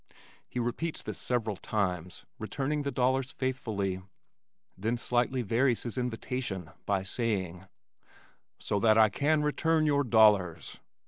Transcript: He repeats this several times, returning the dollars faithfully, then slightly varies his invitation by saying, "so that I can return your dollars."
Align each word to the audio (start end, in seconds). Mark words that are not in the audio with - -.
He 0.49 0.59
repeats 0.59 1.03
this 1.03 1.19
several 1.19 1.55
times, 1.57 2.25
returning 2.39 2.81
the 2.81 2.91
dollars 2.91 3.29
faithfully, 3.29 4.01
then 4.75 4.97
slightly 4.97 5.43
varies 5.43 5.83
his 5.83 5.95
invitation 5.95 6.71
by 6.87 7.03
saying, 7.03 7.67
"so 8.57 8.79
that 8.79 8.97
I 8.97 9.09
can 9.09 9.43
return 9.43 9.85
your 9.85 10.03
dollars." 10.03 10.79